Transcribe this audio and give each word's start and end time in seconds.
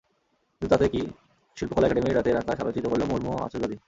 কিন্তু 0.61 0.67
তাতে 0.67 0.87
কী, 0.89 1.01
শিল্পকলা 1.57 1.85
একাডেমির 1.87 2.15
রাতের 2.15 2.35
আকাশ 2.37 2.57
আলোকিত 2.59 2.85
করল 2.87 3.03
মুহুর্মুহু 3.03 3.37
আতশবাজি। 3.37 3.77